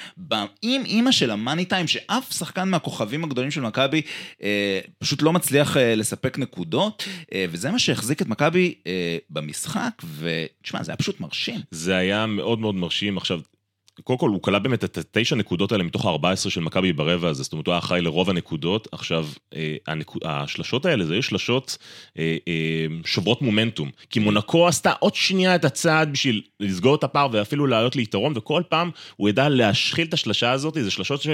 עם 0.62 0.86
אימא 0.86 1.12
של 1.12 1.32
המאני 1.32 1.66
טיים, 1.66 1.88
שאף 1.88 2.34
שחקן 2.34 2.70
מהכוכבים 2.70 3.24
הגדולים 3.24 3.52
של 3.52 3.62
מכבי 3.62 4.02
אה, 4.44 4.80
פשוט 5.00 5.22
לא 5.22 5.34
מצליח 5.34 5.78
אה, 5.78 5.96
לספק 5.96 6.38
נקודות, 6.38 7.06
אה, 7.34 7.46
וזה 7.50 7.72
מה 7.72 7.80
שהחזיק 7.80 8.22
את 8.22 8.28
מכבי 8.28 8.76
אה, 8.88 9.18
במשחק, 9.30 10.02
ותשמע, 10.20 10.84
זה 10.84 10.92
היה 10.92 10.98
פשוט 10.98 11.20
מרשים. 11.20 11.60
זה 11.72 11.96
היה 11.96 12.26
מאוד 12.26 12.60
מאוד 12.60 12.76
מרשים. 12.76 13.18
עכשיו, 13.18 13.40
קודם 14.04 14.20
כל, 14.20 14.30
הוא 14.30 14.42
כלל 14.42 14.60
באמת 14.60 14.84
את 14.84 14.98
התשע 14.98 15.36
נקודות 15.36 15.72
האלה 15.72 15.84
מתוך 15.84 16.06
ה-14 16.06 16.50
של 16.50 16.62
מכבי 16.62 16.94
ברבע 16.94 17.30
הזה, 17.30 17.44
זאת 17.44 17.52
אומרת, 17.52 17.68
הוא 17.68 17.74
היה 17.74 17.80
אחראי 17.80 18.02
לרוב 18.02 18.30
הנקודות. 18.30 18.88
עכשיו, 18.92 19.28
אה, 19.56 19.76
הנקוד, 19.88 20.22
השלשות 20.26 20.86
האלה, 20.86 21.06
זה 21.06 21.14
היו 21.14 21.24
שלשות 21.24 21.78
אה, 22.20 22.38
אה, 22.48 22.86
שוברות 23.06 23.42
מומנטום. 23.42 23.90
כי 24.10 24.20
מונקו 24.20 24.68
עשתה 24.68 24.92
עוד 25.00 25.16
שנייה 25.16 25.56
את 25.56 25.66
הצעד 25.66 26.12
בשביל 26.12 26.42
לסגור 26.60 26.96
את 26.96 27.04
הפער 27.04 27.28
ואפילו 27.32 27.68
לעלות 27.68 27.96
ליתרון, 27.96 28.34
וכל 28.36 28.64
פעם 28.70 28.90
הוא 29.16 29.30
ידע 29.30 29.50
להשחיל 29.50 30.08
את 30.08 30.14
השלשה 30.14 30.52
הזאת, 30.52 30.78
זה 30.82 30.92
שלשות 30.92 31.22
ש... 31.22 31.28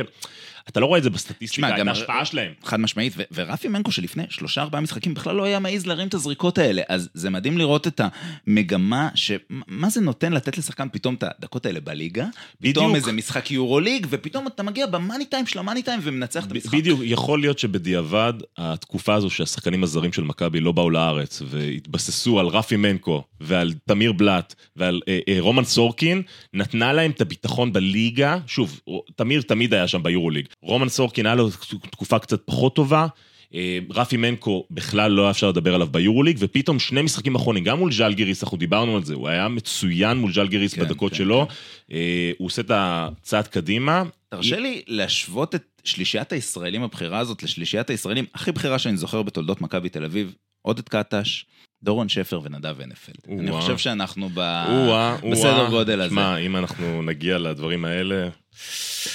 אתה 0.69 0.79
לא 0.79 0.85
רואה 0.85 0.97
את 0.97 1.03
זה 1.03 1.09
בסטטיסטיקה, 1.09 1.81
את 1.81 1.87
ההשפעה 1.87 2.25
שלהם. 2.25 2.51
חד 2.63 2.79
משמעית, 2.79 3.13
ו- 3.17 3.23
ורפי 3.31 3.67
מנקו 3.67 3.91
שלפני 3.91 4.23
שלושה 4.29 4.61
ארבעה 4.61 4.81
משחקים 4.81 5.13
בכלל 5.13 5.35
לא 5.35 5.43
היה 5.43 5.59
מעז 5.59 5.85
להרים 5.85 6.07
את 6.07 6.13
הזריקות 6.13 6.57
האלה, 6.57 6.81
אז 6.89 7.09
זה 7.13 7.29
מדהים 7.29 7.57
לראות 7.57 7.87
את 7.87 8.01
המגמה, 8.47 9.09
שמה 9.15 9.89
זה 9.89 10.01
נותן 10.01 10.33
לתת 10.33 10.57
לשחקן 10.57 10.87
פתאום 10.91 11.15
את 11.15 11.23
הדקות 11.23 11.65
האלה 11.65 11.79
בליגה, 11.79 12.25
בדיוק. 12.61 12.75
פתאום 12.75 12.95
איזה 12.95 13.11
משחק 13.11 13.51
יורוליג, 13.51 14.07
ופתאום 14.09 14.47
אתה 14.47 14.63
מגיע 14.63 14.85
במאני 14.85 15.25
טיים 15.25 15.47
של 15.47 15.59
המאני 15.59 15.83
טיים 15.83 15.99
ומנצח 16.03 16.45
את 16.45 16.51
המשחק. 16.51 16.73
בדיוק, 16.73 16.99
יכול 17.03 17.39
להיות 17.39 17.59
שבדיעבד, 17.59 18.33
התקופה 18.57 19.13
הזו 19.13 19.29
שהשחקנים 19.29 19.83
הזרים 19.83 20.13
של 20.13 20.23
מכבי 20.23 20.59
לא 20.59 20.71
באו 20.71 20.89
לארץ, 20.89 21.41
והתבססו 21.45 22.39
על 22.39 22.47
רפי 22.47 22.75
מנקו, 22.75 23.23
ועל 23.41 23.73
תמיר 23.85 24.11
בלאט, 24.11 24.55
ועל 24.75 25.01
אה, 25.07 25.19
אה, 25.27 25.35
רומן 25.39 25.63
סורקין, 25.63 26.21
נתנה 26.53 26.93
להם 26.93 27.11
את 27.11 27.21
הביטחון 27.21 27.73
בליגה, 27.73 28.37
שוב, 28.47 28.79
תמיר 29.15 29.41
תמיד 29.41 29.73
היה 29.73 29.87
שם 29.87 30.03
ביורוליג, 30.03 30.45
רומן 30.63 30.89
סורקין 30.89 31.25
היה 31.25 31.35
לו 31.35 31.49
תקופה 31.91 32.19
קצת 32.19 32.41
פחות 32.45 32.75
טובה, 32.75 33.07
אה, 33.53 33.79
רפי 33.89 34.17
מנקו 34.17 34.65
בכלל 34.71 35.11
לא 35.11 35.21
היה 35.21 35.31
אפשר 35.31 35.49
לדבר 35.49 35.75
עליו 35.75 35.87
ביורוליג, 35.87 36.37
ופתאום 36.39 36.79
שני 36.79 37.01
משחקים 37.01 37.35
אחרונים, 37.35 37.63
גם 37.63 37.79
מול 37.79 37.91
ז'לגיריס, 37.91 38.43
אנחנו 38.43 38.57
דיברנו 38.57 38.95
על 38.95 39.03
זה, 39.03 39.13
הוא 39.13 39.27
היה 39.27 39.47
מצוין 39.47 40.17
מול 40.17 40.33
ז'לגיריס 40.33 40.73
כן, 40.73 40.81
בדקות 40.81 41.11
כן, 41.11 41.17
שלו, 41.17 41.47
אה, 41.91 42.31
הוא 42.37 42.45
עושה 42.45 42.61
את 42.61 42.71
הצעד 42.73 43.47
קדימה. 43.47 44.03
תרשה 44.29 44.59
לי 44.59 44.81
להשוות 44.87 45.55
את 45.55 45.63
שלישיית 45.83 46.31
הישראלים 46.31 46.83
הבכירה 46.83 47.19
הזאת 47.19 47.43
לשלישיית 47.43 47.89
הישראלים 47.89 48.25
הכי 48.33 48.51
בכירה 48.51 48.79
שאני 48.79 48.97
זוכר 48.97 49.21
בתולדות 49.21 49.61
מכבי 49.61 49.89
תל 49.89 50.05
אביב, 50.05 50.35
עודד 50.61 50.89
קטש, 50.89 51.45
דורון 51.83 52.09
שפר 52.09 52.39
ונדב 52.43 52.75
הנפלד. 52.81 53.39
אני. 53.39 53.51
חושב 53.51 53.77
שאנחנו 53.77 54.29
ב... 54.33 54.39
או-אה, 54.39 55.17
בסדר 55.31 55.59
או-אה. 55.59 55.69
גודל 55.69 56.01
הזה. 56.01 56.09
שמע, 56.09 56.37
אם 56.37 56.55
אנחנו 56.55 57.01
נגיע 57.01 57.37
לדברים 57.37 57.85
האלה... 57.85 58.29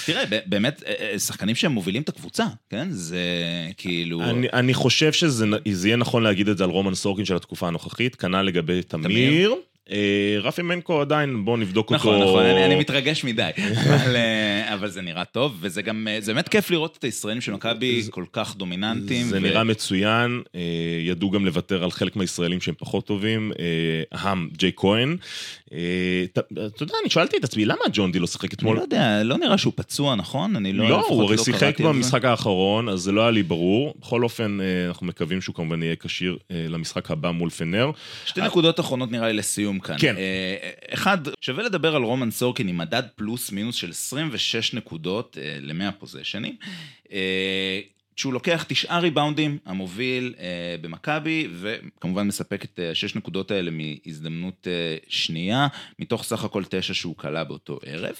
תראה, 0.06 0.24
באמת, 0.46 0.82
אה, 0.86 0.94
אה, 1.12 1.18
שחקנים 1.18 1.54
שהם 1.54 1.72
מובילים 1.72 2.02
את 2.02 2.08
הקבוצה, 2.08 2.44
כן? 2.70 2.88
זה 2.90 3.22
כאילו... 3.76 4.22
אני, 4.22 4.46
אני 4.52 4.74
חושב 4.74 5.12
שזה 5.12 5.46
יהיה 5.84 5.96
נכון 5.96 6.22
להגיד 6.22 6.48
את 6.48 6.58
זה 6.58 6.64
על 6.64 6.70
רומן 6.70 6.94
סורקין 6.94 7.24
של 7.24 7.36
התקופה 7.36 7.68
הנוכחית, 7.68 8.14
כנ"ל 8.14 8.42
לגבי 8.42 8.82
תמיר. 8.82 9.08
תמיר. 9.08 9.54
אה, 9.90 10.36
רפי 10.42 10.62
מנקו 10.62 11.00
עדיין, 11.00 11.44
בואו 11.44 11.56
נבדוק 11.56 11.92
נכון, 11.92 12.14
אותו. 12.14 12.30
נכון, 12.30 12.44
אני, 12.44 12.64
אני 12.64 12.74
מתרגש 12.74 13.24
מדי, 13.24 13.50
אבל, 13.84 14.16
אה, 14.16 14.74
אבל 14.74 14.90
זה 14.90 15.02
נראה 15.02 15.24
טוב, 15.24 15.56
וזה 15.60 15.82
גם, 15.82 16.08
אה, 16.10 16.20
זה 16.20 16.34
באמת 16.34 16.48
כיף 16.48 16.70
לראות 16.70 16.96
את 16.98 17.04
הישראלים 17.04 17.40
של 17.40 17.52
מכבי 17.52 18.02
כל 18.10 18.24
כך 18.32 18.56
דומיננטיים. 18.56 19.26
זה 19.26 19.36
ו- 19.36 19.40
נראה 19.40 19.64
מצוין, 19.64 20.42
ידעו 21.00 21.30
גם 21.30 21.46
לוותר 21.46 21.84
על 21.84 21.90
חלק 21.90 22.16
מהישראלים 22.16 22.60
שהם 22.60 22.74
פחות 22.78 23.06
טובים, 23.06 23.52
אה, 23.58 24.18
אהם, 24.18 24.48
ג'יי 24.56 24.72
כהן. 24.76 25.16
אתה 26.26 26.40
יודע, 26.80 26.94
אני 27.02 27.10
שאלתי 27.10 27.36
את 27.36 27.44
עצמי, 27.44 27.64
למה 27.64 27.80
ג'ון 27.92 28.12
די 28.12 28.18
לא 28.18 28.26
שיחק 28.26 28.44
אני 28.44 28.54
אתמול? 28.54 28.76
לא 28.76 28.82
יודע, 28.82 29.22
לא 29.22 29.38
נראה 29.38 29.58
שהוא 29.58 29.72
פצוע, 29.76 30.14
נכון? 30.14 30.56
אני 30.56 30.72
לא... 30.72 30.88
לא, 30.88 31.06
הוא 31.08 31.22
הרי 31.22 31.36
לא 31.36 31.44
שיחק 31.44 31.62
על 31.62 31.86
זה. 31.86 31.92
במשחק 31.92 32.24
האחרון, 32.24 32.88
אז 32.88 33.00
זה 33.00 33.12
לא 33.12 33.20
היה 33.20 33.30
לי 33.30 33.42
ברור. 33.42 33.94
בכל 34.00 34.22
אופן, 34.22 34.58
אנחנו 34.88 35.06
מקווים 35.06 35.40
שהוא 35.40 35.54
כמובן 35.54 35.82
יהיה 35.82 35.96
כשיר 35.96 36.36
למשחק 36.50 37.10
הבא 37.10 37.30
מול 37.30 37.50
פנר. 37.50 37.90
שתי 38.26 38.40
נקודות 38.40 38.80
אחרונות 38.80 39.12
נראה 39.12 39.28
לי 39.28 39.32
לסיום 39.32 39.73
כאן. 39.80 39.96
כן. 39.98 40.16
אה, 40.16 40.70
אחד, 40.94 41.18
שווה 41.40 41.64
לדבר 41.64 41.96
על 41.96 42.02
רומן 42.02 42.30
סורקין 42.30 42.68
עם 42.68 42.78
מדד 42.78 43.02
פלוס 43.16 43.52
מינוס 43.52 43.76
של 43.76 43.90
26 43.90 44.74
נקודות 44.74 45.38
אה, 45.40 45.56
ל-100 45.60 45.92
פוזיישנים. 45.98 46.56
אה, 48.14 48.18
שהוא 48.20 48.32
לוקח 48.32 48.64
תשעה 48.68 48.98
ריבאונדים, 48.98 49.58
המוביל 49.66 50.34
אה, 50.38 50.76
במכבי, 50.80 51.48
וכמובן 51.60 52.26
מספק 52.26 52.64
את 52.64 52.80
אה, 52.80 52.90
השש 52.90 53.14
נקודות 53.14 53.50
האלה 53.50 53.70
מהזדמנות 53.70 54.68
אה, 54.70 54.96
שנייה, 55.08 55.66
מתוך 55.98 56.24
סך 56.24 56.44
הכל 56.44 56.62
תשע 56.68 56.94
שהוא 56.94 57.16
כלה 57.16 57.44
באותו 57.44 57.78
ערב. 57.86 58.14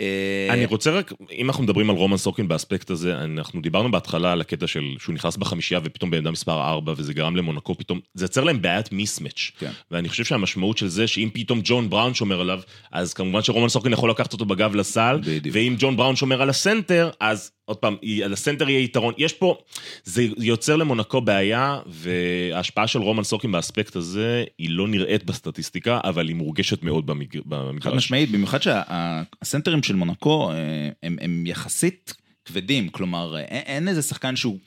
אה, 0.00 0.46
אני 0.50 0.66
רוצה 0.66 0.90
רק, 0.90 1.12
אם 1.32 1.46
אנחנו 1.46 1.64
מדברים 1.64 1.90
על 1.90 1.96
רומן 1.96 2.16
סורקין 2.16 2.48
באספקט 2.48 2.90
הזה, 2.90 3.18
אנחנו 3.18 3.60
דיברנו 3.60 3.90
בהתחלה 3.90 4.32
על 4.32 4.40
הקטע 4.40 4.66
של 4.66 4.84
שהוא 4.98 5.14
נכנס 5.14 5.36
בחמישייה 5.36 5.80
ופתאום 5.84 6.10
בעמדה 6.10 6.30
מספר 6.30 6.62
4 6.62 6.94
וזה 6.96 7.14
גרם 7.14 7.36
למונקו 7.36 7.74
פתאום, 7.74 8.00
זה 8.14 8.24
יצר 8.24 8.44
להם 8.44 8.62
בעיית 8.62 8.92
מיסמץ'. 8.92 9.50
כן. 9.58 9.70
ואני 9.90 10.08
חושב 10.08 10.24
שהמשמעות 10.24 10.78
של 10.78 10.88
זה 10.88 11.06
שאם 11.06 11.28
פתאום 11.32 11.60
ג'ון 11.64 11.90
בראון 11.90 12.14
שומר 12.14 12.40
עליו, 12.40 12.60
אז 12.92 13.14
כמובן 13.14 13.42
שרומן 13.42 13.68
סורקין 13.68 13.92
יכול 13.92 14.10
לקחת 14.10 14.32
אותו 14.32 14.44
בגב 14.44 14.74
לסל, 14.74 15.18
בדיוק. 15.22 15.56
ואם 15.56 15.76
ג'ון 15.78 15.96
בראון 15.96 16.16
שומר 16.16 16.42
על 16.42 16.50
הסנטר, 16.50 17.10
אז 17.20 17.50
עוד 17.70 17.76
פעם, 17.76 17.96
על 18.24 18.32
הסנטר 18.32 18.68
יהיה 18.68 18.80
יתרון. 18.80 19.14
יש 19.18 19.32
פה, 19.32 19.56
זה 20.04 20.26
יוצר 20.38 20.76
למונקו 20.76 21.20
בעיה, 21.20 21.78
וההשפעה 21.86 22.86
של 22.86 22.98
רומן 22.98 23.22
סורקין 23.22 23.52
באספקט 23.52 23.96
הזה, 23.96 24.44
היא 24.58 24.70
לא 24.70 24.88
נראית 24.88 25.24
בסטטיסטיקה, 25.24 26.00
אבל 26.04 26.28
היא 26.28 26.36
מורגשת 26.36 26.82
מאוד 26.82 27.06
במג... 27.06 27.36
חד 27.36 27.40
במגרש. 27.46 27.94
משמעית, 27.94 28.30
במיוחד 28.30 28.58
שהסנטרים 28.62 29.82
של 29.82 29.94
מונקו 29.94 30.50
אה, 30.50 30.56
הם, 31.02 31.16
הם 31.20 31.46
יחסית 31.46 32.14
כבדים, 32.44 32.88
כלומר, 32.88 33.36
אה, 33.36 33.40
אין, 33.40 33.62
אין 33.66 33.88
איזה 33.88 34.02
שחקן 34.02 34.36
שהוא... 34.36 34.58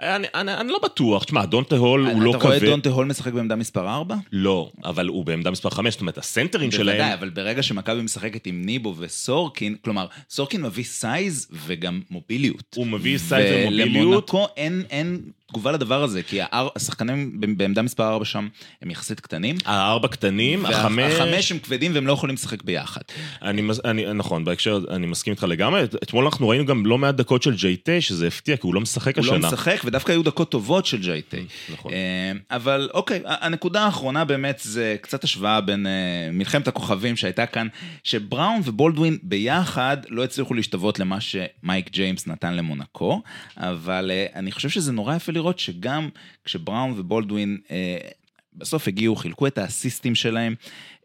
אני, 0.00 0.26
אני, 0.34 0.54
אני 0.54 0.72
לא 0.72 0.78
בטוח, 0.82 1.24
תשמע, 1.24 1.44
דונטה 1.44 1.76
הול 1.76 2.06
הוא 2.06 2.22
לא 2.22 2.30
אתה 2.30 2.38
רואה 2.38 2.56
את 2.56 2.60
כבד. 2.60 2.70
דונטה 2.70 2.88
הול 2.90 3.06
משחק 3.06 3.32
בעמדה 3.32 3.56
מספר 3.56 3.88
4? 3.88 4.16
לא, 4.32 4.70
אבל 4.84 5.08
הוא 5.08 5.24
בעמדה 5.24 5.50
מספר 5.50 5.70
5, 5.70 5.94
זאת 5.94 6.00
אומרת, 6.00 6.18
הסנטרים 6.18 6.70
בוודאי, 6.70 6.96
שלהם... 6.96 7.12
אבל 7.12 7.30
ברגע 7.30 7.62
שמכבי 7.62 8.02
משחקת 8.02 8.46
עם 8.46 8.62
ניבו 8.64 8.94
וסורקין, 8.98 9.76
כלומר, 9.84 10.06
סורקין 10.30 10.62
מביא 10.62 10.84
size 10.84 11.48
וגם 11.66 12.00
מוביליות. 12.10 12.74
הוא 12.74 12.86
מביא 12.86 13.18
size 13.18 13.52
ומוביליות. 13.52 14.04
ולמונקו 14.04 14.46
אין, 14.56 14.82
אין 14.90 15.20
תגובה 15.54 15.72
לדבר 15.72 16.02
הזה, 16.02 16.22
כי 16.22 16.38
השחקנים 16.52 17.30
בעמדה 17.56 17.82
מספר 17.82 18.12
4 18.12 18.24
שם 18.24 18.48
הם 18.82 18.90
יחסית 18.90 19.20
קטנים. 19.20 19.56
הארבע 19.64 20.08
קטנים, 20.08 20.66
החמש... 20.66 21.12
החמש 21.12 21.52
הם 21.52 21.58
כבדים 21.58 21.94
והם 21.94 22.06
לא 22.06 22.12
יכולים 22.12 22.34
לשחק 22.34 22.62
ביחד. 22.62 23.00
אני, 23.42 23.62
אני, 23.84 24.12
נכון, 24.14 24.44
בהקשר, 24.44 24.78
אני 24.90 25.06
מסכים 25.06 25.30
איתך 25.32 25.42
לגמרי. 25.42 25.84
את- 25.84 25.94
אתמול 26.02 26.24
אנחנו 26.24 26.48
ראינו 26.48 26.66
גם 26.66 26.86
לא 26.86 26.98
מעט 26.98 27.14
דקות 27.14 27.42
של 27.42 27.54
ג'יי 27.56 27.76
טי, 27.76 28.00
שזה 28.00 28.26
הפתיע, 28.26 28.56
כי 28.56 28.66
הוא 28.66 28.74
לא 28.74 28.80
משחק 28.80 29.16
הוא 29.18 29.24
השנה. 29.24 29.38
לא 29.38 29.48
משחק, 29.48 29.80
ודווקא 29.84 30.12
היו 30.12 30.22
דקות 30.22 30.50
טובות 30.50 30.86
של 30.86 31.00
ג'יי 31.00 31.22
טי. 31.22 31.46
נכון. 31.72 31.92
אה, 31.92 32.32
אבל 32.50 32.88
אוקיי, 32.94 33.20
הנקודה 33.24 33.82
האחרונה 33.84 34.24
באמת 34.24 34.60
זה 34.64 34.96
קצת 35.00 35.24
השוואה 35.24 35.60
בין 35.60 35.86
אה, 35.86 35.92
מלחמת 36.32 36.68
הכוכבים 36.68 37.16
שהייתה 37.16 37.46
כאן, 37.46 37.66
שבראון 38.04 38.60
ובולדווין 38.64 39.18
ביחד 39.22 39.96
לא 40.08 40.24
הצליחו 40.24 40.54
להשתוות 40.54 40.98
למה 40.98 41.18
שמייק 41.20 41.90
ג'יימס 41.90 42.26
נתן 42.26 42.54
למונקו, 42.54 43.22
אבל 43.56 44.10
אה, 44.14 44.26
אני 44.34 44.52
חושב 44.52 44.68
שזה 44.68 44.92
נורא 44.92 45.14
יפה 45.16 45.32
לראות 45.32 45.43
שגם 45.58 46.08
כשבראון 46.44 46.94
ובולדווין 46.96 47.58
אה, 47.70 47.98
בסוף 48.54 48.88
הגיעו, 48.88 49.16
חילקו 49.16 49.46
את 49.46 49.58
האסיסטים 49.58 50.14
שלהם, 50.14 50.54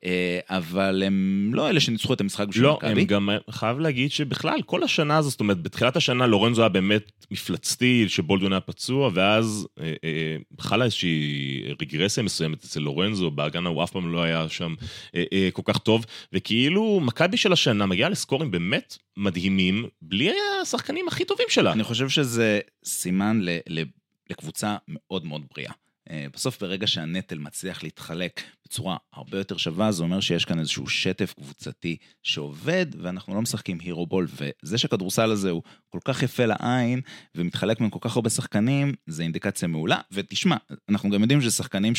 אה, 0.05 0.39
אבל 0.50 1.03
הם 1.05 1.50
לא 1.53 1.69
אלה 1.69 1.79
שניצחו 1.79 2.13
את 2.13 2.22
המשחק 2.22 2.48
בשביל 2.48 2.65
לא, 2.65 2.77
מכבי. 2.77 3.01
הם 3.01 3.08
גם, 3.08 3.29
חייב 3.50 3.79
להגיד 3.79 4.12
שבכלל, 4.12 4.62
כל 4.65 4.84
השנה 4.84 5.17
הזו, 5.17 5.29
זאת 5.29 5.39
אומרת, 5.39 5.62
בתחילת 5.62 5.96
השנה 5.96 6.27
לורנזו 6.27 6.62
היה 6.62 6.69
באמת 6.69 7.12
מפלצתי, 7.31 8.05
שבולדווין 8.08 8.53
היה 8.53 8.60
פצוע, 8.60 9.10
ואז 9.13 9.67
אה, 9.79 9.93
אה, 10.03 10.38
חלה 10.60 10.86
איזושהי 10.86 11.63
רגרסיה 11.81 12.24
מסוימת 12.24 12.63
אצל 12.63 12.79
לורנזו, 12.79 13.31
בהגנה 13.31 13.69
הוא 13.69 13.84
אף 13.84 13.91
פעם 13.91 14.12
לא 14.12 14.24
היה 14.24 14.50
שם 14.50 14.74
אה, 15.15 15.24
אה, 15.34 15.50
כל 15.53 15.62
כך 15.65 15.77
טוב, 15.77 16.05
וכאילו, 16.34 17.00
מכבי 17.00 17.38
של 17.38 17.53
השנה 17.53 17.86
מגיעה 17.86 18.10
לסקורים 18.10 18.51
באמת 18.51 18.98
מדהימים, 19.17 19.86
בלי 20.01 20.31
השחקנים 20.62 21.08
הכי 21.08 21.25
טובים 21.25 21.48
שלה. 21.50 21.72
אני 21.72 21.84
חושב 21.84 22.10
שזה 22.10 22.60
סימן 22.86 23.39
ל, 23.41 23.79
לקבוצה 24.29 24.77
מאוד 24.88 25.25
מאוד 25.25 25.45
בריאה. 25.55 25.74
אה, 26.09 26.25
בסוף 26.33 26.62
ברגע 26.62 26.88
שהנטל 26.88 27.38
מצליח 27.38 27.83
להתחלק 27.83 28.41
בצורה 28.65 28.98
הרבה 29.13 29.38
יותר 29.38 29.57
שווה, 29.57 29.91
זה 29.91 30.03
אומר 30.03 30.19
שיש 30.19 30.45
כאן 30.45 30.59
איזשהו 30.59 30.88
שטף 30.88 31.33
קבוצתי 31.33 31.98
שעובד, 32.24 32.86
ואנחנו 33.03 33.36
לא 33.36 33.41
משחקים 33.41 33.79
הירו 33.79 34.07
בול, 34.07 34.27
וזה 34.63 34.77
שהכדורסל 34.77 35.31
הזה 35.31 35.50
הוא 35.50 35.62
כל 35.89 36.00
כך 36.05 36.24
יפה 36.24 36.45
לעין, 36.45 37.01
ומתחלק 37.36 37.79
בין 37.79 37.89
כל 37.89 38.00
כך 38.01 38.15
הרבה 38.15 38.29
שחקנים, 38.29 38.93
זה 39.07 39.24
אינדיקציה 39.24 39.67
מעולה. 39.67 40.01
ותשמע, 40.12 40.55
אנחנו 40.89 41.09
גם 41.09 41.21
יודעים 41.21 41.41
ששחקנים 41.41 41.93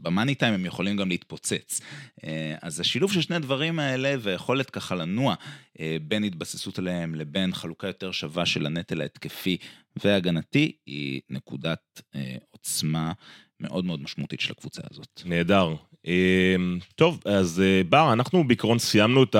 שבמאני 0.00 0.34
טיים 0.34 0.54
הם 0.54 0.66
יכולים 0.66 0.96
גם 0.96 1.08
להתפוצץ. 1.08 1.80
אה, 2.24 2.54
אז 2.62 2.80
השילוב 2.80 3.12
של 3.12 3.20
שני 3.20 3.36
הדברים 3.36 3.78
האלה, 3.78 4.14
והיכולת 4.20 4.70
ככה 4.70 4.94
לנוע 4.94 5.34
אה, 5.80 5.96
בין 6.02 6.24
התבססות 6.24 6.78
עליהם 6.78 7.14
לבין 7.14 7.54
חלוקה 7.54 7.86
יותר 7.86 8.12
שווה 8.12 8.46
של 8.46 8.66
הנטל 8.66 9.00
ההתקפי 9.00 9.56
והגנתי, 10.04 10.72
היא 10.86 11.20
נקודת 11.30 12.02
אה, 12.14 12.36
עוצמה 12.50 13.12
מאוד 13.60 13.84
מאוד 13.84 14.02
משמעותית 14.02 14.40
של 14.40 14.52
הקבוצה 14.52 14.82
הזאת. 14.90 15.22
נהדר. 15.24 15.74
טוב, 16.94 17.20
אז 17.24 17.62
בר, 17.88 18.12
אנחנו 18.12 18.48
בעיקרון 18.48 18.78
סיימנו 18.78 19.22
את 19.22 19.36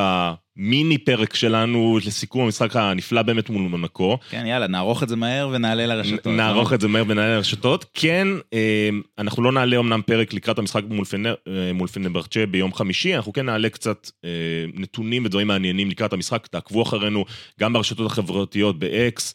מיני 0.62 0.98
פרק 0.98 1.34
שלנו 1.34 1.98
לסיכום 2.06 2.44
המשחק 2.44 2.76
הנפלא 2.76 3.22
באמת 3.22 3.50
מול 3.50 3.62
מונקו. 3.62 4.18
כן, 4.30 4.46
יאללה, 4.46 4.66
נערוך 4.66 5.02
את 5.02 5.08
זה 5.08 5.16
מהר 5.16 5.48
ונעלה 5.52 5.86
לרשתות. 5.86 6.26
נערוך 6.26 6.72
את 6.72 6.80
זה 6.80 6.88
מהר 6.88 7.04
ונעלה 7.08 7.34
לרשתות. 7.36 7.84
כן, 7.94 8.28
אה, 8.52 8.88
אנחנו 9.18 9.42
לא 9.42 9.52
נעלה 9.52 9.78
אמנם 9.78 10.00
פרק 10.06 10.32
לקראת 10.32 10.58
המשחק 10.58 10.82
מול, 10.88 11.04
פנר, 11.04 11.34
אה, 11.48 11.72
מול 11.72 11.88
פנרבחצ'ה 11.88 12.46
ביום 12.46 12.74
חמישי, 12.74 13.16
אנחנו 13.16 13.32
כן 13.32 13.46
נעלה 13.46 13.68
קצת 13.68 14.10
אה, 14.24 14.30
נתונים 14.74 15.24
ודברים 15.24 15.46
מעניינים 15.46 15.90
לקראת 15.90 16.12
המשחק, 16.12 16.46
תעקבו 16.46 16.82
אחרינו 16.82 17.24
גם 17.60 17.72
ברשתות 17.72 18.06
החברתיות, 18.06 18.78
באקס, 18.78 19.34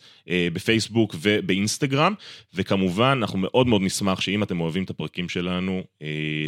בפייסבוק 0.53 1.15
ובאינסטגרם, 1.21 2.13
וכמובן, 2.53 3.17
אנחנו 3.21 3.39
מאוד 3.39 3.67
מאוד 3.67 3.81
נשמח 3.81 4.21
שאם 4.21 4.43
אתם 4.43 4.61
אוהבים 4.61 4.83
את 4.83 4.89
הפרקים 4.89 5.29
שלנו, 5.29 5.83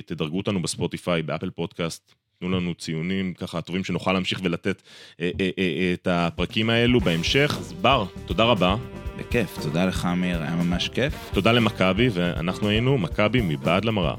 תדרגו 0.05 0.37
אותנו 0.37 0.61
בספוטיפיי, 0.61 1.21
באפל 1.21 1.49
פודקאסט. 1.49 2.26
תנו 2.39 2.49
לנו 2.49 2.73
ציונים 2.75 3.33
ככה 3.33 3.61
טובים 3.61 3.83
שנוכל 3.83 4.13
להמשיך 4.13 4.39
ולתת 4.43 4.81
אה, 5.21 5.29
אה, 5.39 5.49
אה, 5.59 5.93
את 5.93 6.07
הפרקים 6.11 6.69
האלו 6.69 6.99
בהמשך. 6.99 7.55
אז 7.59 7.73
בר, 7.73 8.05
תודה 8.25 8.43
רבה. 8.43 8.75
בכיף, 9.17 9.57
תודה 9.61 9.85
לך 9.85 10.05
אמיר, 10.05 10.41
היה 10.41 10.55
ממש 10.55 10.89
כיף. 10.89 11.13
תודה 11.33 11.51
למכבי, 11.51 12.09
ואנחנו 12.13 12.69
היינו 12.69 12.97
מכבי 12.97 13.41
מבעד 13.43 13.85
למראה. 13.85 14.15